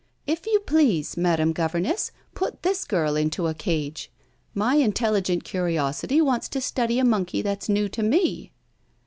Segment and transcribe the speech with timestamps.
[0.25, 4.11] If you please, madam governess, put this girl into a cage.
[4.55, 8.51] My intelligent curiosity wants to study a monkey that's new to me."